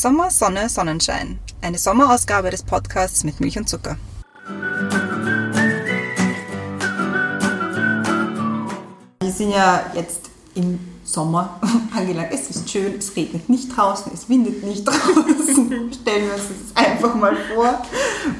Sommer, 0.00 0.30
Sonne, 0.30 0.70
Sonnenschein. 0.70 1.38
Eine 1.60 1.76
Sommerausgabe 1.76 2.48
des 2.48 2.62
Podcasts 2.62 3.22
mit 3.22 3.38
Milch 3.38 3.58
und 3.58 3.68
Zucker. 3.68 3.98
Wir 9.20 9.30
sind 9.30 9.50
ja 9.50 9.84
jetzt 9.94 10.30
im 10.54 10.80
Sommer 11.04 11.60
angelangt. 11.94 12.30
Es 12.32 12.48
ist 12.48 12.70
schön, 12.70 12.94
es 12.98 13.14
regnet 13.14 13.50
nicht 13.50 13.76
draußen, 13.76 14.10
es 14.14 14.26
windet 14.26 14.64
nicht 14.64 14.84
draußen. 14.88 15.92
Stellen 15.92 16.26
wir 16.28 16.32
uns 16.32 16.44
das 16.48 16.82
einfach 16.82 17.14
mal 17.14 17.36
vor. 17.54 17.82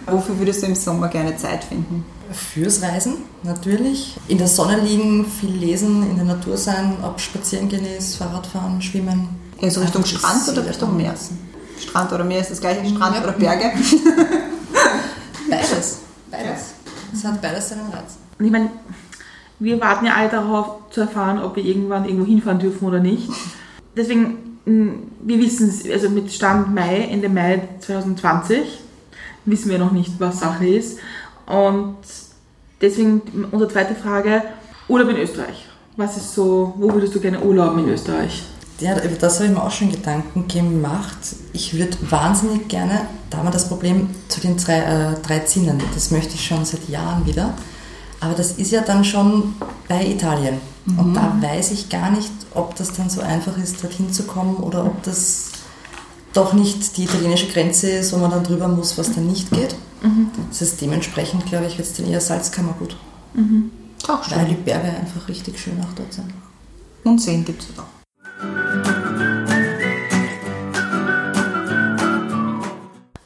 Wofür 0.06 0.38
würdest 0.38 0.62
du 0.62 0.66
im 0.68 0.74
Sommer 0.74 1.08
gerne 1.08 1.36
Zeit 1.36 1.64
finden? 1.64 2.06
Fürs 2.32 2.80
Reisen 2.80 3.16
natürlich. 3.42 4.16
In 4.28 4.38
der 4.38 4.48
Sonne 4.48 4.80
liegen, 4.80 5.26
viel 5.26 5.52
lesen, 5.52 6.08
in 6.08 6.16
der 6.16 6.24
Natur 6.24 6.56
sein, 6.56 6.96
ob 7.02 7.20
spazieren 7.20 7.68
gehen 7.68 7.84
ist, 7.84 8.16
Fahrradfahren, 8.16 8.80
schwimmen. 8.80 9.28
Also 9.60 9.82
Richtung 9.82 10.06
Strand 10.06 10.48
oder 10.48 10.66
Richtung 10.66 10.96
Meer? 10.96 11.14
Strand 11.80 12.12
oder 12.12 12.24
Meer 12.24 12.40
ist 12.40 12.50
das 12.50 12.60
gleiche, 12.60 12.84
Strand 12.86 13.16
Ja. 13.16 13.22
oder 13.22 13.32
Berge? 13.32 13.64
Beides. 15.50 15.98
Beides. 16.30 16.74
Es 17.12 17.24
hat 17.24 17.40
beides 17.42 17.68
seinen 17.68 17.90
Reiz. 17.90 18.16
Und 18.38 18.44
ich 18.44 18.52
meine, 18.52 18.70
wir 19.58 19.80
warten 19.80 20.06
ja 20.06 20.14
alle 20.14 20.28
darauf 20.28 20.90
zu 20.90 21.00
erfahren, 21.02 21.38
ob 21.42 21.56
wir 21.56 21.64
irgendwann 21.64 22.04
irgendwo 22.04 22.24
hinfahren 22.24 22.58
dürfen 22.58 22.86
oder 22.86 23.00
nicht. 23.00 23.28
Deswegen, 23.96 24.58
mh, 24.64 24.92
wir 25.22 25.38
wissen 25.38 25.68
es, 25.68 25.90
also 25.90 26.08
mit 26.08 26.32
Stand 26.32 26.72
Mai, 26.74 27.08
Ende 27.10 27.28
Mai 27.28 27.62
2020, 27.80 28.80
wissen 29.44 29.70
wir 29.70 29.78
noch 29.78 29.90
nicht, 29.92 30.12
was 30.20 30.40
Sache 30.40 30.66
ist. 30.68 30.98
Und 31.46 31.96
deswegen 32.80 33.22
unsere 33.50 33.70
zweite 33.70 33.94
Frage, 33.96 34.42
Urlaub 34.88 35.08
in 35.10 35.16
Österreich. 35.16 35.66
Was 35.96 36.16
ist 36.16 36.34
so, 36.34 36.74
wo 36.78 36.92
würdest 36.92 37.14
du 37.14 37.20
gerne 37.20 37.40
urlauben 37.40 37.80
in 37.84 37.88
Österreich? 37.90 38.44
Ja, 38.80 38.98
über 39.02 39.16
das 39.16 39.36
habe 39.36 39.46
ich 39.46 39.50
mir 39.50 39.62
auch 39.62 39.70
schon 39.70 39.90
Gedanken 39.90 40.48
gemacht. 40.48 41.18
Ich 41.52 41.74
würde 41.74 41.96
wahnsinnig 42.10 42.68
gerne, 42.68 43.02
da 43.28 43.38
haben 43.38 43.46
wir 43.46 43.50
das 43.50 43.68
Problem 43.68 44.08
zu 44.28 44.40
den 44.40 44.56
drei, 44.56 44.78
äh, 44.78 45.20
drei 45.22 45.40
Zinnen, 45.40 45.80
das 45.94 46.10
möchte 46.10 46.34
ich 46.34 46.46
schon 46.46 46.64
seit 46.64 46.88
Jahren 46.88 47.26
wieder. 47.26 47.54
Aber 48.20 48.34
das 48.34 48.52
ist 48.52 48.70
ja 48.70 48.82
dann 48.82 49.04
schon 49.04 49.54
bei 49.88 50.06
Italien. 50.06 50.60
Und 50.86 51.14
da 51.14 51.36
weiß 51.40 51.72
ich 51.72 51.88
gar 51.88 52.10
nicht, 52.10 52.30
ob 52.54 52.74
das 52.74 52.92
dann 52.92 53.08
so 53.08 53.20
einfach 53.20 53.56
ist, 53.58 53.82
dorthin 53.82 54.12
zu 54.12 54.24
kommen 54.24 54.56
oder 54.56 54.84
ob 54.84 55.02
das 55.02 55.50
doch 56.32 56.52
nicht 56.52 56.96
die 56.96 57.04
italienische 57.04 57.48
Grenze 57.48 57.90
ist, 57.90 58.12
wo 58.12 58.16
man 58.18 58.30
dann 58.30 58.44
drüber 58.44 58.68
muss, 58.68 58.96
was 58.98 59.12
dann 59.12 59.26
nicht 59.26 59.50
geht. 59.50 59.74
Das 60.48 60.62
ist 60.62 60.80
dementsprechend, 60.80 61.46
glaube 61.46 61.66
ich, 61.66 61.78
wird 61.78 61.88
es 61.88 61.94
dann 61.94 62.06
eher 62.06 62.20
Salzkammergut. 62.20 62.96
Auch 64.08 64.30
Weil 64.30 64.46
die 64.46 64.54
Berge 64.54 64.88
einfach 64.88 65.28
richtig 65.28 65.58
schön 65.58 65.80
auch 65.80 65.94
dort 65.94 66.12
sind. 66.12 66.32
Und 67.04 67.20
Seen 67.20 67.44
gibt 67.44 67.62
es 67.62 67.68
auch. 67.78 67.99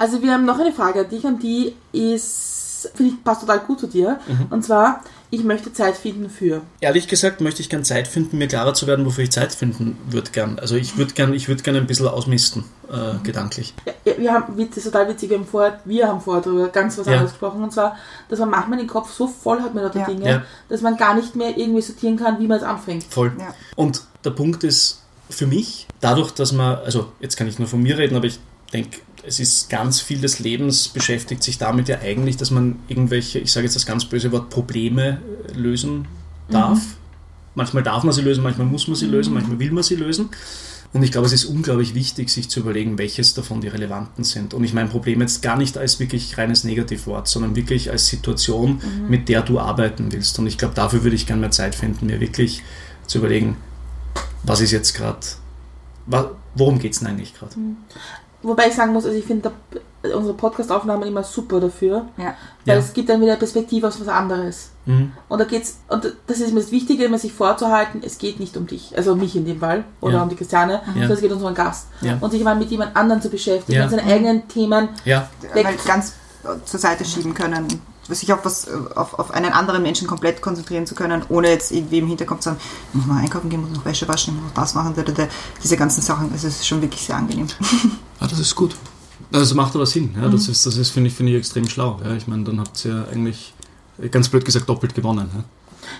Also 0.05 0.21
wir 0.23 0.33
haben 0.35 0.45
noch 0.45 0.59
eine 0.61 0.71
Frage 0.71 1.01
an 1.01 1.09
dich 1.09 1.25
und 1.25 1.43
die 1.43 1.75
ist, 1.93 2.91
finde 2.95 3.15
ich, 3.15 3.25
passt 3.25 3.41
total 3.41 3.61
gut 3.61 3.81
zu 3.81 3.87
dir. 3.87 4.21
Und 4.51 4.63
zwar, 4.63 5.01
ich 5.31 5.43
möchte 5.45 5.73
Zeit 5.73 5.97
finden 5.97 6.29
für. 6.29 6.61
Ehrlich 6.83 7.09
gesagt 7.09 7.41
möchte 7.41 7.63
ich 7.63 7.71
gern 7.71 7.85
Zeit 7.85 8.07
finden, 8.07 8.37
mir 8.37 8.47
klarer 8.47 8.75
zu 8.75 8.87
werden, 8.87 9.07
wofür 9.07 9.25
ich 9.25 9.31
Zeit 9.33 9.55
finden 9.55 9.97
würde 10.11 10.31
gern. 10.31 10.59
Also 10.59 10.77
ich 10.77 10.99
würde 10.99 11.15
gern, 11.15 11.33
ich 11.33 11.49
würde 11.49 11.63
gern 11.63 11.77
ein 11.77 11.87
bisschen 11.87 12.07
ausmisten, 12.07 12.65
äh, 12.93 13.15
gedanklich. 13.25 13.73
Ja, 14.05 14.13
wir 14.19 14.31
haben, 14.35 14.59
das 14.69 14.77
ist 14.77 14.85
total 14.85 15.09
witzig, 15.09 15.31
wir 15.31 15.39
haben 15.39 15.47
vorher, 15.47 15.81
wir 15.87 16.07
haben 16.07 16.21
vorher 16.21 16.43
darüber 16.43 16.69
ganz 16.69 16.99
was 16.99 17.07
Ja. 17.07 17.13
anderes 17.15 17.31
gesprochen. 17.33 17.63
Und 17.65 17.73
zwar, 17.73 17.97
dass 18.29 18.39
man 18.41 18.51
manchmal 18.51 18.77
den 18.79 18.89
Kopf 18.89 19.11
so 19.11 19.27
voll 19.27 19.63
hat 19.63 19.73
mit 19.75 19.85
lauter 19.85 20.01
Ja. 20.01 20.05
Dinge, 20.07 20.29
Ja. 20.29 20.43
dass 20.69 20.83
man 20.83 20.99
gar 20.99 21.15
nicht 21.15 21.35
mehr 21.35 21.57
irgendwie 21.57 21.81
sortieren 21.81 22.19
kann, 22.19 22.39
wie 22.41 22.47
man 22.47 22.59
es 22.59 22.63
anfängt. 22.63 23.05
Voll. 23.05 23.33
Ja. 23.39 23.55
Und 23.77 24.03
der 24.23 24.33
Punkt 24.33 24.65
ist 24.65 25.01
für 25.31 25.47
mich, 25.47 25.87
dadurch, 26.03 26.31
dass 26.33 26.53
man, 26.53 26.77
also 26.85 27.11
jetzt 27.21 27.37
kann 27.39 27.47
ich 27.49 27.59
nur 27.59 27.69
von 27.69 27.83
mir 27.83 27.97
reden, 27.97 28.15
aber 28.17 28.27
ich 28.27 28.39
denke, 28.75 28.99
es 29.27 29.41
ist 29.41 29.71
ganz 29.71 30.01
viel 30.01 30.21
des 30.21 30.39
Lebens 30.39 30.89
beschäftigt 30.89 31.43
sich 31.43 31.59
damit 31.59 31.89
ja 31.89 32.01
eigentlich, 32.01 32.37
dass 32.37 32.51
man 32.51 32.77
irgendwelche, 32.89 33.39
ich 33.39 33.53
sage 33.53 33.65
jetzt 33.65 33.77
das 33.77 33.87
ganz 33.87 34.05
böse 34.05 34.33
Wort, 34.33 34.51
Probleme 34.51 35.21
äh, 35.49 35.53
lösen 35.53 36.07
darf. 36.49 36.81
Manchmal 37.55 37.83
darf 37.83 38.03
man 38.03 38.13
sie 38.13 38.23
lösen, 38.23 38.43
manchmal 38.43 38.67
muss 38.67 38.89
man 38.89 38.97
sie 38.97 39.07
lösen, 39.07 39.33
manchmal 39.33 39.59
will 39.59 39.71
man 39.71 39.83
sie 39.83 39.97
lösen. 39.97 40.31
Und 40.93 41.03
ich 41.03 41.11
glaube, 41.11 41.27
es 41.27 41.33
ist 41.33 41.45
unglaublich 41.47 41.95
wichtig, 41.95 42.31
sich 42.31 42.49
zu 42.49 42.61
überlegen, 42.61 42.99
welches 42.99 43.35
davon 43.35 43.61
die 43.61 43.67
relevanten 43.67 44.23
sind. 44.23 44.55
Und 44.55 44.63
ich 44.63 44.75
meine 44.75 44.89
Problem 44.89 45.21
jetzt 45.21 45.43
gar 45.43 45.57
nicht 45.57 45.77
als 45.77 45.99
wirklich 45.99 46.39
reines 46.39 46.63
Negativwort, 46.63 47.27
sondern 47.27 47.57
wirklich 47.57 47.91
als 47.91 48.07
Situation, 48.07 48.81
mit 49.09 49.29
der 49.29 49.43
du 49.43 49.59
arbeiten 49.59 50.13
willst. 50.13 50.39
Und 50.39 50.47
ich 50.47 50.57
glaube, 50.57 50.75
dafür 50.75 51.03
würde 51.03 51.17
ich 51.17 51.27
gerne 51.27 51.41
mehr 51.41 51.51
Zeit 51.51 51.75
finden, 51.75 52.07
mir 52.07 52.21
wirklich 52.21 52.63
zu 53.09 53.19
überlegen, 53.19 53.57
was 54.45 54.61
ist 54.61 54.71
jetzt 54.71 54.95
gerade, 54.95 55.19
worum 56.55 56.79
geht 56.79 56.93
es 56.93 57.01
denn 57.01 57.09
eigentlich 57.09 57.35
gerade? 57.35 57.55
Wobei 58.45 58.69
ich 58.69 58.75
sagen 58.75 58.93
muss, 58.93 59.05
also 59.05 59.17
ich 59.17 59.25
finde 59.25 59.51
da- 59.51 60.11
unsere 60.17 60.35
Podcast-Aufnahmen 60.35 61.05
immer 61.05 61.23
super 61.25 61.61
dafür, 61.61 62.07
Ja. 62.19 62.35
weil 62.67 62.77
Ja. 62.77 62.77
es 62.77 62.93
gibt 62.93 63.09
dann 63.09 63.21
wieder 63.23 63.37
Perspektive 63.37 63.89
auf 63.89 63.99
was 63.99 64.07
anderes. 64.09 64.71
Mhm. 64.85 65.13
Und 65.31 65.39
da 65.39 65.45
geht's, 65.45 65.79
und 65.89 66.13
das 66.27 66.41
ist 66.41 66.53
mir 66.53 66.61
das 66.61 66.71
Wichtige, 66.71 67.05
immer 67.05 67.19
sich 67.19 67.33
vorzuhalten, 67.33 68.03
es 68.05 68.19
geht 68.19 68.39
nicht 68.39 68.55
um 68.59 68.67
dich, 68.67 68.93
also 68.97 69.13
um 69.15 69.19
mich 69.21 69.35
in 69.35 69.47
dem 69.47 69.59
Fall, 69.61 69.85
oder 70.03 70.17
Ja. 70.17 70.23
um 70.23 70.29
die 70.29 70.37
Christiane, 70.37 70.83
sondern 70.93 71.11
es 71.13 71.21
geht 71.21 71.31
um 71.33 71.39
unseren 71.39 71.55
Gast. 71.55 71.87
Ja. 72.03 72.19
Und 72.21 72.31
sich 72.33 72.45
mal 72.45 72.55
mit 72.55 72.71
jemand 72.71 72.95
anderem 72.95 73.23
zu 73.23 73.31
beschäftigen, 73.31 73.79
Ja. 73.79 73.87
mit 73.87 73.91
seinen 73.99 74.07
eigenen 74.11 74.47
Themen. 74.47 74.91
Ja, 75.07 75.27
ganz 75.87 76.13
zur 76.67 76.79
Seite 76.81 77.05
schieben 77.07 77.33
können, 77.33 77.67
sich 78.09 78.33
auf, 78.33 78.45
was, 78.45 78.69
auf, 78.97 79.19
auf 79.19 79.31
einen 79.31 79.53
anderen 79.53 79.83
Menschen 79.83 80.07
komplett 80.07 80.43
konzentrieren 80.43 80.87
zu 80.87 80.95
können, 80.95 81.23
ohne 81.29 81.49
jetzt 81.49 81.73
irgendwie 81.73 81.99
im 81.99 82.07
Hinterkopf 82.07 82.41
zu 82.41 82.51
sagen, 82.51 82.61
ich 82.93 82.95
muss 82.99 83.07
noch 83.07 83.17
einkaufen 83.17 83.49
gehen, 83.49 83.61
muss 83.63 83.71
noch 83.77 83.85
Wäsche 83.85 84.07
waschen, 84.09 84.35
ich 84.35 84.41
muss 84.43 84.51
noch 84.51 84.63
das 84.63 84.75
machen, 84.75 84.95
diese 85.63 85.77
ganzen 85.77 86.03
Sachen, 86.03 86.31
also 86.33 86.47
es 86.49 86.57
ist 86.57 86.67
schon 86.67 86.83
wirklich 86.83 87.01
sehr 87.03 87.17
angenehm. 87.17 87.47
ah, 88.21 88.27
das 88.27 88.39
ist 88.39 88.55
gut. 88.55 88.77
Das 89.31 89.53
macht 89.55 89.75
aber 89.75 89.87
Sinn. 89.87 90.15
Ja? 90.21 90.29
Das 90.29 90.49
ist, 90.49 90.65
das 90.67 90.77
ist 90.77 90.91
finde 90.91 91.09
ich, 91.09 91.15
finde 91.17 91.33
ich, 91.33 91.39
extrem 91.39 91.69
schlau. 91.69 91.99
Ja? 92.05 92.15
Ich 92.15 92.27
meine, 92.27 92.45
dann 92.45 92.61
habt 92.61 92.85
ihr 92.85 92.95
ja 92.95 93.05
eigentlich, 93.11 93.55
ganz 94.11 94.29
blöd 94.29 94.45
gesagt, 94.45 94.69
doppelt 94.69 94.95
gewonnen. 94.95 95.31
Ja? 95.35 95.45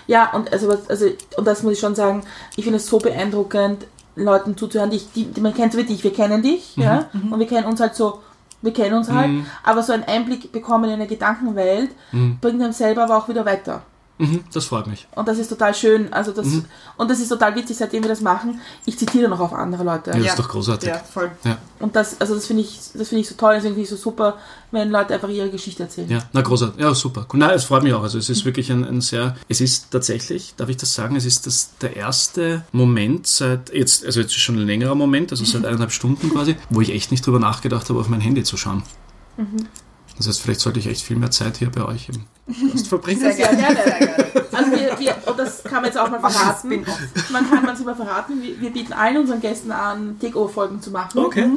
Ja, 0.07 0.31
und 0.33 0.51
also, 0.53 0.67
was- 0.67 0.89
also 0.89 1.05
und 1.37 1.45
das 1.45 1.63
muss 1.63 1.73
ich 1.73 1.79
schon 1.79 1.95
sagen, 1.95 2.23
ich 2.55 2.63
finde 2.63 2.77
es 2.77 2.87
so 2.87 2.97
beeindruckend, 2.99 3.87
Leuten 4.15 4.55
zuzuhören, 4.57 4.89
die, 4.91 4.97
ich- 4.97 5.11
die, 5.13 5.25
die 5.25 5.41
man 5.41 5.53
kennt 5.53 5.73
so 5.73 5.79
wie 5.79 5.83
dich, 5.83 6.03
wir 6.03 6.13
kennen 6.13 6.41
dich, 6.41 6.75
ja, 6.77 7.09
und 7.29 7.37
wir 7.39 7.47
kennen 7.47 7.65
uns 7.67 7.79
halt 7.81 7.95
so, 7.95 8.19
wir 8.61 8.73
kennen 8.73 8.95
uns 8.95 9.09
halt, 9.11 9.29
Mhm. 9.29 9.45
aber 9.63 9.83
so 9.83 9.93
einen 9.93 10.03
Einblick 10.03 10.51
bekommen 10.51 10.85
in 10.85 10.91
eine 10.91 11.07
Gedankenwelt 11.07 11.91
Mhm. 12.11 12.37
bringt 12.41 12.61
einem 12.61 12.73
selber 12.73 13.03
aber 13.03 13.17
auch 13.17 13.27
wieder 13.29 13.45
weiter. 13.45 13.81
Mhm, 14.17 14.45
das 14.53 14.63
freut 14.65 14.87
mich. 14.87 15.07
Und 15.13 15.27
das 15.27 15.37
ist 15.39 15.49
total 15.49 15.73
schön, 15.75 16.13
also 16.13 16.31
das, 16.31 16.45
Mhm. 16.47 16.65
und 16.95 17.11
das 17.11 17.19
ist 17.19 17.27
total 17.27 17.53
witzig, 17.55 17.75
seitdem 17.75 18.01
wir 18.01 18.07
das 18.09 18.21
machen, 18.21 18.61
ich 18.85 18.97
zitiere 18.97 19.27
noch 19.27 19.41
auf 19.41 19.51
andere 19.51 19.83
Leute. 19.83 20.11
Ja, 20.11 20.15
das 20.15 20.25
Ja. 20.25 20.31
ist 20.31 20.39
doch 20.39 20.47
großartig. 20.47 20.87
Ja, 20.87 20.99
voll. 20.99 21.31
Ja, 21.43 21.57
Und 21.79 21.97
das, 21.97 22.21
also 22.21 22.33
das 22.33 22.45
finde 22.47 22.61
ich, 22.63 22.79
das 22.93 23.09
finde 23.09 23.21
ich 23.21 23.27
so 23.27 23.35
toll, 23.35 23.55
deswegen 23.55 23.73
finde 23.75 23.83
ich 23.83 23.89
so 23.89 23.97
super, 23.97 24.37
wenn 24.71 24.89
Leute 24.89 25.13
einfach 25.13 25.27
ihre 25.27 25.49
Geschichte 25.49 25.83
erzählen. 25.83 26.09
ja, 26.09 26.19
na 26.31 26.39
großartig. 26.41 26.79
Ja, 26.79 26.93
super. 26.95 27.25
Cool. 27.33 27.39
Nein, 27.39 27.51
es 27.55 27.65
freut 27.65 27.83
mich 27.83 27.93
auch. 27.93 28.03
Also 28.03 28.17
es 28.17 28.29
ist 28.29 28.45
wirklich 28.45 28.71
ein, 28.71 28.85
ein 28.85 29.01
sehr, 29.01 29.35
es 29.49 29.59
ist 29.59 29.91
tatsächlich, 29.91 30.53
darf 30.55 30.69
ich 30.69 30.77
das 30.77 30.93
sagen, 30.93 31.17
es 31.17 31.25
ist 31.25 31.45
das, 31.45 31.71
der 31.81 31.97
erste 31.97 32.63
Moment 32.71 33.27
seit, 33.27 33.73
jetzt, 33.73 34.05
also 34.05 34.21
jetzt 34.21 34.31
ist 34.31 34.39
schon 34.39 34.55
ein 34.55 34.65
längerer 34.65 34.95
Moment, 34.95 35.31
also 35.31 35.43
seit 35.43 35.65
eineinhalb 35.65 35.91
Stunden 35.91 36.29
quasi, 36.29 36.55
wo 36.69 36.79
ich 36.79 36.91
echt 36.91 37.11
nicht 37.11 37.25
drüber 37.25 37.39
nachgedacht 37.39 37.89
habe, 37.89 37.99
auf 37.99 38.07
mein 38.07 38.21
Handy 38.21 38.43
zu 38.45 38.55
schauen. 38.55 38.83
Das 40.17 40.27
heißt, 40.27 40.41
vielleicht 40.41 40.61
sollte 40.61 40.79
ich 40.79 40.87
echt 40.87 41.01
viel 41.01 41.17
mehr 41.17 41.31
Zeit 41.31 41.57
hier 41.57 41.69
bei 41.69 41.83
euch 41.83 42.07
im 42.07 42.23
Podcast 42.45 42.87
verbringen. 42.87 43.19
Sehr 43.21 43.33
gerne. 43.33 43.57
gerne. 43.57 43.75
Sehr 43.83 43.99
gerne. 43.99 44.45
Also 44.51 44.71
wir, 44.71 44.99
wir, 44.99 45.15
und 45.25 45.39
das 45.39 45.63
kann 45.63 45.75
man 45.75 45.85
jetzt 45.85 45.97
auch 45.97 46.09
mal 46.09 46.19
verraten. 46.19 46.85
Man 47.31 47.49
kann 47.49 47.63
man 47.65 47.75
es 47.75 47.83
mal 47.83 47.95
verraten. 47.95 48.41
Wir, 48.41 48.59
wir 48.61 48.71
bieten 48.71 48.93
allen 48.93 49.17
unseren 49.17 49.41
Gästen 49.41 49.71
an, 49.71 50.17
Takeover-Folgen 50.19 50.81
zu 50.81 50.91
machen. 50.91 51.19
Okay. 51.19 51.49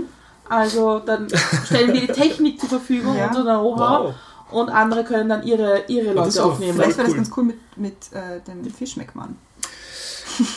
Also 0.48 0.98
dann 1.00 1.28
stellen 1.66 1.92
wir 1.92 2.00
die 2.00 2.06
Technik 2.12 2.58
zur 2.58 2.70
Verfügung 2.70 3.16
Ja. 3.16 3.26
und 3.28 3.34
so 3.34 3.42
Know-how 3.42 3.78
Wow. 3.78 4.14
und 4.50 4.70
andere 4.70 5.04
können 5.04 5.28
dann 5.28 5.42
ihre, 5.42 5.84
ihre 5.88 6.14
das 6.14 6.36
Leute 6.36 6.44
aufnehmen. 6.44 6.74
Vielleicht 6.78 6.96
wäre 6.96 7.06
das 7.06 7.10
cool. 7.10 7.16
ganz 7.16 7.30
cool 7.36 7.44
mit, 7.44 7.76
mit 7.76 7.96
äh, 8.12 8.40
dem 8.46 8.64
Fischmeckmann. 8.72 9.36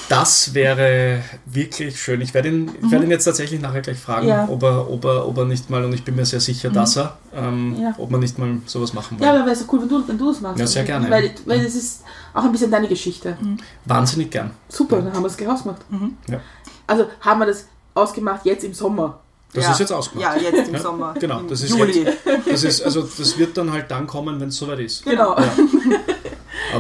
Das 0.10 0.54
wäre 0.54 1.22
wirklich 1.45 2.00
schön. 2.01 2.22
Ich 2.22 2.33
werde 2.33 2.50
ihn, 2.50 2.72
ich 2.83 2.92
werde 2.92 3.06
ihn 3.06 3.12
jetzt 3.12 3.25
tatsächlich 3.25 3.62
nachher 3.62 3.81
gleich 3.81 3.98
fragen, 3.98 4.28
Ja. 4.28 4.48
ob, 4.50 4.63
er, 4.63 4.89
ob, 4.89 5.04
er, 5.06 5.28
ob 5.28 5.38
er 5.38 5.45
nicht 5.45 5.69
mal, 5.69 5.83
und 5.86 5.94
ich 5.94 6.04
bin 6.04 6.16
mir 6.16 6.25
sehr 6.25 6.39
sicher, 6.39 6.69
dass 6.69 6.98
er, 6.98 7.18
ähm, 7.36 7.75
Ja. 7.81 7.94
ob 7.98 8.12
man 8.12 8.19
nicht 8.19 8.38
mal 8.38 8.57
sowas 8.66 8.94
machen 8.94 9.18
Ja, 9.19 9.28
will. 9.33 9.39
aber 9.39 9.45
wäre 9.48 9.56
so 9.56 9.66
cool, 9.72 9.81
wenn 9.81 9.89
du, 9.89 10.07
wenn 10.07 10.18
du 10.18 10.31
das 10.31 10.42
machst. 10.42 10.60
Ja, 10.60 10.68
sehr 10.68 10.83
gerne. 10.83 11.10
Weil, 11.10 11.31
weil 11.45 11.62
es 11.66 11.75
ist 11.75 12.04
auch 12.33 12.44
ein 12.44 12.51
bisschen 12.51 12.72
deine 12.72 12.88
Geschichte. 12.88 13.38
Wahnsinnig 13.86 14.31
gern. 14.31 14.51
Super, 14.69 14.98
dann 15.01 15.13
haben 15.13 15.24
wir 15.24 15.28
es 15.28 15.33
ausgemacht. 15.48 15.81
Ja. 16.27 16.39
Also 16.88 17.06
haben 17.22 17.39
wir 17.39 17.45
das 17.48 17.66
ausgemacht 17.94 18.45
jetzt 18.45 18.63
im 18.63 18.74
Sommer. 18.74 19.19
Das 19.54 19.66
ja. 19.66 19.72
ist 19.74 19.80
jetzt 19.80 19.92
ausgemacht. 19.92 20.38
Ja, 20.42 20.50
jetzt 20.51 20.69
im 20.69 20.75
Ja, 20.75 20.80
Sommer. 20.80 21.13
genau, 21.19 21.42
das 21.42 21.62
ist 21.62 21.72
Juli. 21.72 22.06
Das 22.50 22.63
ist, 22.63 22.81
also 22.84 23.01
das 23.01 23.38
wird 23.38 23.57
dann 23.57 23.72
halt 23.72 23.92
dann 23.92 24.07
kommen, 24.07 24.39
wenn 24.39 24.48
es 24.48 24.56
soweit 24.57 24.80
ist. 24.80 25.04
Genau. 25.04 25.38
Ja. 25.38 25.44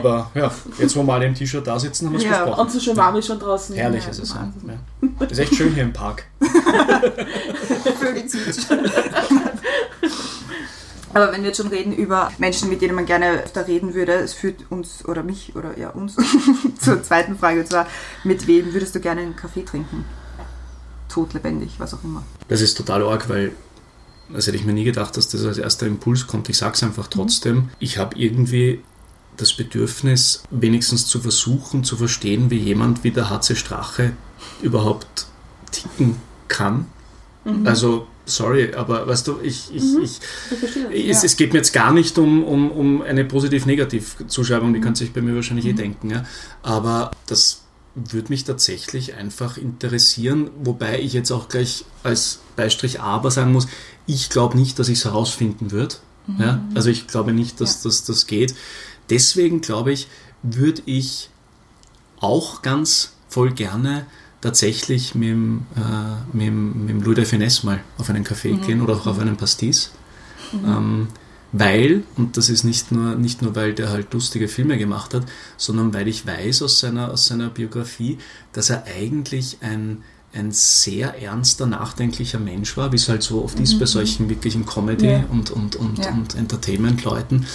Aber 0.01 0.31
ja, 0.33 0.51
jetzt 0.77 0.95
wo 0.95 1.03
wir 1.03 1.13
alle 1.13 1.25
im 1.25 1.35
T-Shirt 1.35 1.65
da 1.65 1.79
sitzen, 1.79 2.07
haben 2.07 2.13
wir 2.13 2.19
es 2.19 2.25
Ja, 2.25 2.43
besprochen. 2.43 2.59
Und 2.59 2.71
so 2.71 2.79
schön 2.79 2.97
warm 2.97 3.15
ist 3.15 3.27
schon 3.27 3.39
draußen. 3.39 3.75
Herrlich 3.75 4.03
Ja, 4.03 4.09
ist 4.09 4.19
es. 4.19 4.29
Ja. 4.29 4.35
Wahnsinn. 4.41 4.79
Ja. 5.19 5.27
Ist 5.27 5.39
echt 5.39 5.55
schön 5.55 5.73
hier 5.73 5.83
im 5.83 5.93
Park. 5.93 6.25
Vögel 7.99 8.25
zwitschern. 8.27 8.91
Aber 11.13 11.31
wenn 11.33 11.41
wir 11.41 11.47
jetzt 11.47 11.57
schon 11.57 11.67
reden 11.67 11.93
über 11.93 12.31
Menschen, 12.37 12.69
mit 12.69 12.81
denen 12.81 12.95
man 12.95 13.05
gerne 13.05 13.43
öfter 13.43 13.67
reden 13.67 13.93
würde, 13.93 14.13
es 14.13 14.33
führt 14.33 14.63
uns 14.69 15.03
oder 15.05 15.23
mich 15.23 15.55
oder 15.55 15.77
ja 15.77 15.89
uns 15.89 16.15
zur 16.79 17.03
zweiten 17.03 17.37
Frage 17.37 17.61
und 17.61 17.67
zwar, 17.67 17.85
mit 18.23 18.47
wem 18.47 18.73
würdest 18.73 18.95
du 18.95 19.01
gerne 19.01 19.21
einen 19.21 19.35
Kaffee 19.35 19.63
trinken? 19.63 20.05
tot, 21.11 21.33
lebendig, 21.33 21.71
was 21.77 21.93
auch 21.93 22.03
immer. 22.03 22.23
Das 22.47 22.61
ist 22.61 22.75
total 22.75 23.03
arg, 23.03 23.29
weil 23.29 23.51
das 24.29 24.47
hätte 24.47 24.57
ich 24.57 24.63
mir 24.63 24.73
nie 24.73 24.85
gedacht, 24.85 25.17
dass 25.17 25.27
das 25.27 25.43
als 25.45 25.57
erster 25.57 25.85
Impuls 25.85 26.25
kommt. 26.25 26.47
Ich 26.49 26.57
sage 26.57 26.73
es 26.75 26.83
einfach 26.83 27.07
trotzdem. 27.07 27.69
Ich 27.79 27.97
habe 27.97 28.17
irgendwie 28.17 28.81
das 29.37 29.53
Bedürfnis, 29.53 30.43
wenigstens 30.51 31.07
zu 31.07 31.19
versuchen, 31.19 31.83
zu 31.83 31.97
verstehen, 31.97 32.49
wie 32.49 32.57
jemand 32.57 33.03
wie 33.03 33.11
der 33.11 33.29
HC 33.29 33.55
Strache 33.55 34.13
überhaupt 34.61 35.25
ticken 35.71 36.17
kann. 36.47 36.85
Mhm. 37.45 37.65
Also, 37.65 38.07
sorry, 38.25 38.73
aber 38.75 39.07
weißt 39.07 39.27
du, 39.27 39.39
ich, 39.41 39.73
ich, 39.73 39.83
Mhm. 39.83 40.01
ich, 40.03 40.19
Ich 40.91 41.09
es, 41.09 41.21
ja. 41.21 41.25
es 41.25 41.37
geht 41.37 41.53
mir 41.53 41.59
jetzt 41.59 41.73
gar 41.73 41.91
nicht 41.91 42.17
um, 42.17 42.43
um, 42.43 42.71
um 42.71 43.01
eine 43.01 43.25
positiv-negativ-Zuschreibung, 43.25 44.73
die 44.73 44.81
kann 44.81 44.95
sich 44.95 45.13
bei 45.13 45.21
mir 45.21 45.35
wahrscheinlich 45.35 45.65
eh 45.65 45.73
denken. 45.73 46.09
Ja? 46.11 46.25
Aber 46.61 47.11
das 47.27 47.61
würde 47.95 48.29
mich 48.29 48.43
tatsächlich 48.43 49.15
einfach 49.15 49.57
interessieren, 49.57 50.49
wobei 50.63 51.01
ich 51.01 51.13
jetzt 51.13 51.31
auch 51.31 51.49
gleich 51.49 51.83
als 52.03 52.39
Beistrich 52.55 53.01
aber 53.01 53.31
sagen 53.31 53.51
muss, 53.51 53.67
ich 54.05 54.29
glaube 54.29 54.57
nicht, 54.57 54.79
dass 54.79 54.87
ich 54.87 54.99
es 54.99 55.05
herausfinden 55.05 55.71
würde. 55.71 55.95
Ja? 56.37 56.61
Also 56.75 56.89
ich 56.89 57.07
glaube 57.07 57.33
nicht, 57.33 57.59
dass 57.59 57.81
das, 57.81 58.03
das 58.05 58.27
geht. 58.27 58.53
Deswegen 59.11 59.61
glaube 59.61 59.91
ich, 59.91 60.07
würde 60.41 60.81
ich 60.85 61.29
auch 62.19 62.61
ganz 62.63 63.13
voll 63.29 63.51
gerne 63.51 64.05
tatsächlich 64.41 65.13
mit 65.13 65.29
dem, 65.29 65.65
äh, 65.75 66.35
mit, 66.35 66.51
mit 66.51 66.89
dem 66.89 67.01
Louis 67.03 67.15
de 67.15 67.25
Finesse 67.25 67.65
mal 67.65 67.81
auf 67.99 68.09
einen 68.09 68.25
Café 68.25 68.57
gehen 68.65 68.81
oder 68.81 68.95
auch 68.95 69.05
auf 69.05 69.19
einen 69.19 69.37
Pastis. 69.37 69.91
Ähm, 70.53 71.07
weil, 71.53 72.03
und 72.17 72.37
das 72.37 72.49
ist 72.49 72.63
nicht 72.63 72.91
nur, 72.91 73.15
nicht 73.15 73.41
nur, 73.41 73.55
weil 73.55 73.73
der 73.73 73.89
halt 73.89 74.13
lustige 74.13 74.47
Filme 74.47 74.77
gemacht 74.77 75.13
hat, 75.13 75.23
sondern 75.57 75.93
weil 75.93 76.07
ich 76.07 76.25
weiß 76.25 76.61
aus 76.63 76.79
seiner, 76.79 77.11
aus 77.11 77.27
seiner 77.27 77.49
Biografie, 77.49 78.17
dass 78.53 78.69
er 78.69 78.85
eigentlich 78.85 79.57
ein, 79.61 80.03
ein 80.33 80.51
sehr 80.51 81.21
ernster, 81.21 81.65
nachdenklicher 81.65 82.39
Mensch 82.39 82.77
war, 82.77 82.91
wie 82.93 82.95
es 82.95 83.09
halt 83.09 83.21
so 83.21 83.43
oft 83.43 83.59
ist 83.59 83.79
bei 83.79 83.85
solchen 83.85 84.29
wirklichen 84.29 84.65
Comedy- 84.65 85.05
Ja. 85.11 85.25
und, 85.29 85.51
und, 85.51 85.75
und, 85.75 85.99
Ja. 85.99 86.11
und 86.11 86.35
Entertainment-Leuten. 86.35 87.45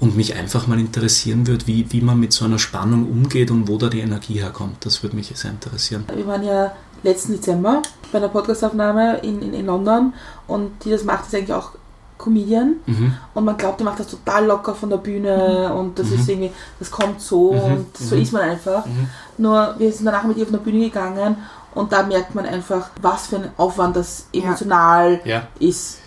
Und 0.00 0.16
mich 0.16 0.34
einfach 0.34 0.66
mal 0.66 0.80
interessieren 0.80 1.46
würde, 1.46 1.66
wie, 1.66 1.86
wie 1.92 2.00
man 2.00 2.18
mit 2.18 2.32
so 2.32 2.46
einer 2.46 2.58
Spannung 2.58 3.08
umgeht 3.10 3.50
und 3.50 3.68
wo 3.68 3.76
da 3.76 3.88
die 3.88 4.00
Energie 4.00 4.40
herkommt. 4.40 4.84
Das 4.86 5.02
würde 5.02 5.14
mich 5.16 5.30
sehr 5.34 5.50
interessieren. 5.50 6.04
Wir 6.14 6.26
waren 6.26 6.42
ja 6.42 6.72
letzten 7.02 7.32
Dezember 7.32 7.82
bei 8.10 8.18
einer 8.18 8.28
Podcastaufnahme 8.28 9.18
in, 9.18 9.42
in, 9.42 9.52
in 9.54 9.66
London 9.66 10.14
und 10.46 10.70
die 10.84 10.90
das 10.90 11.04
macht, 11.04 11.26
ist 11.26 11.34
eigentlich 11.34 11.52
auch 11.52 11.72
Comedian 12.18 12.74
Mhm. 12.86 13.14
und 13.34 13.44
man 13.44 13.56
glaubt, 13.56 13.80
der 13.80 13.86
macht 13.86 14.00
das 14.00 14.08
total 14.08 14.44
locker 14.46 14.74
von 14.74 14.90
der 14.90 14.98
Bühne 14.98 15.72
und 15.74 15.98
das 15.98 16.10
ist 16.10 16.28
irgendwie, 16.28 16.50
das 16.78 16.90
kommt 16.90 17.20
so 17.20 17.52
Mhm. 17.54 17.60
und 17.72 17.96
so 17.96 18.14
Mhm. 18.14 18.22
ist 18.22 18.32
man 18.32 18.42
einfach. 18.42 18.84
Mhm. 18.84 19.08
Nur 19.38 19.74
wir 19.78 19.90
sind 19.92 20.04
danach 20.04 20.24
mit 20.24 20.36
ihr 20.36 20.42
auf 20.42 20.50
eine 20.50 20.58
Bühne 20.58 20.80
gegangen 20.80 21.36
und 21.74 21.92
da 21.92 22.02
merkt 22.02 22.34
man 22.34 22.44
einfach, 22.44 22.90
was 23.00 23.28
für 23.28 23.36
ein 23.36 23.48
Aufwand 23.56 23.96
das 23.96 24.26
Ja. 24.32 24.42
emotional 24.44 25.20
Ja. 25.24 25.48
ist. 25.58 25.98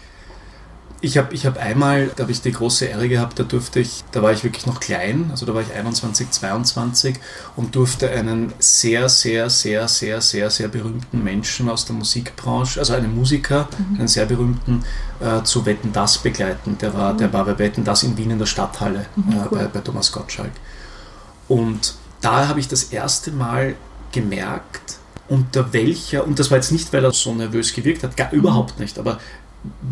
Ich 1.03 1.17
habe 1.17 1.33
ich 1.35 1.45
hab 1.45 1.57
einmal, 1.57 2.11
da 2.15 2.23
habe 2.23 2.31
ich 2.31 2.41
die 2.41 2.53
große 2.53 2.85
Ehre 2.85 3.09
gehabt, 3.09 3.37
da 3.37 3.43
durfte 3.43 3.81
ich, 3.81 4.05
da 4.13 4.23
war 4.23 4.31
ich 4.31 4.45
wirklich 4.45 4.65
noch 4.65 4.79
klein, 4.79 5.27
also 5.31 5.45
da 5.45 5.53
war 5.53 5.61
ich 5.61 5.73
21, 5.73 6.31
22 6.31 7.17
und 7.57 7.75
durfte 7.75 8.09
einen 8.09 8.53
sehr, 8.59 9.09
sehr, 9.09 9.49
sehr, 9.49 9.89
sehr, 9.89 10.21
sehr, 10.21 10.49
sehr 10.49 10.69
berühmten 10.69 11.21
Menschen 11.21 11.67
aus 11.67 11.83
der 11.83 11.97
Musikbranche, 11.97 12.79
also 12.79 12.93
einen 12.93 13.13
Musiker, 13.13 13.67
einen 13.99 14.07
sehr 14.07 14.25
berühmten, 14.25 14.85
äh, 15.19 15.43
zu 15.43 15.65
Wetten 15.65 15.91
Das 15.91 16.19
begleiten. 16.19 16.77
Der 16.79 16.93
war, 16.93 17.13
der 17.17 17.33
war 17.33 17.43
bei 17.43 17.59
Wetten 17.59 17.83
Das 17.83 18.03
in 18.03 18.17
Wien 18.17 18.31
in 18.31 18.39
der 18.39 18.45
Stadthalle 18.45 19.01
äh, 19.01 19.33
cool. 19.51 19.57
bei, 19.57 19.65
bei 19.65 19.79
Thomas 19.81 20.09
Gottschalk. 20.09 20.53
Und 21.49 21.95
da 22.21 22.47
habe 22.47 22.61
ich 22.61 22.69
das 22.69 22.83
erste 22.83 23.33
Mal 23.33 23.75
gemerkt, 24.13 24.99
unter 25.27 25.73
welcher, 25.73 26.25
und 26.25 26.39
das 26.39 26.49
war 26.49 26.57
jetzt 26.57 26.71
nicht, 26.71 26.93
weil 26.93 27.03
er 27.03 27.11
so 27.11 27.33
nervös 27.33 27.73
gewirkt 27.73 28.03
hat, 28.03 28.15
gar 28.15 28.31
überhaupt 28.31 28.79
nicht, 28.79 28.99
aber 28.99 29.19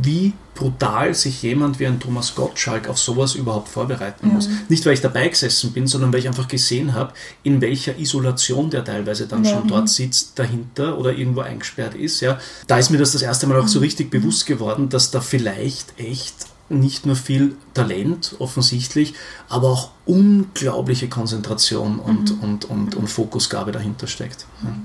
wie 0.01 0.33
brutal 0.53 1.13
sich 1.13 1.41
jemand 1.43 1.79
wie 1.79 1.87
ein 1.87 1.99
Thomas 1.99 2.35
Gottschalk 2.35 2.89
auf 2.89 2.99
sowas 2.99 3.35
überhaupt 3.35 3.69
vorbereiten 3.69 4.27
muss. 4.27 4.49
Nicht, 4.67 4.85
weil 4.85 4.93
ich 4.93 5.01
dabei 5.01 5.27
gesessen 5.29 5.71
bin, 5.71 5.87
sondern 5.87 6.11
weil 6.11 6.19
ich 6.19 6.27
einfach 6.27 6.47
gesehen 6.47 6.93
habe, 6.93 7.13
in 7.43 7.61
welcher 7.61 7.97
Isolation 7.97 8.69
der 8.69 8.83
teilweise 8.83 9.27
dann 9.27 9.43
Ja. 9.45 9.51
schon 9.51 9.67
dort 9.67 9.89
sitzt, 9.89 10.37
dahinter 10.37 10.97
oder 10.97 11.13
irgendwo 11.13 11.41
eingesperrt 11.41 11.95
ist. 11.95 12.19
Ja. 12.19 12.37
Da 12.67 12.77
ist 12.77 12.89
mir 12.89 12.97
das 12.97 13.13
das 13.13 13.21
erste 13.21 13.47
Mal 13.47 13.59
auch 13.59 13.67
so 13.67 13.79
richtig 13.79 14.11
bewusst 14.11 14.45
geworden, 14.45 14.89
dass 14.89 15.09
da 15.11 15.21
vielleicht 15.21 15.97
echt 15.97 16.35
nicht 16.69 17.05
nur 17.05 17.15
viel 17.15 17.55
Talent 17.73 18.35
offensichtlich, 18.39 19.13
aber 19.49 19.69
auch 19.69 19.89
unglaubliche 20.05 21.09
Konzentration 21.09 21.99
und, 21.99 22.41
und, 22.41 22.65
und, 22.65 22.95
und 22.95 23.07
Fokusgabe 23.09 23.71
dahinter 23.71 24.07
steckt. 24.07 24.45
Ja. 24.63 24.75